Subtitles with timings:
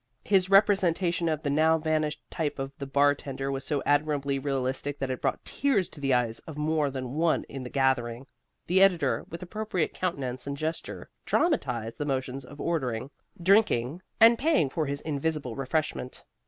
[0.25, 5.11] His representation of the now vanished type of the bartender was so admirably realistic that
[5.11, 8.25] it brought tears to the eyes of more than one in the gathering.
[8.65, 13.11] The editor, with appropriate countenance and gesture, dramatized the motions of ordering,
[13.43, 16.25] drinking, and paying for his invisible refreshment.